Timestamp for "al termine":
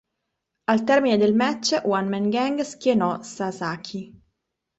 0.73-1.17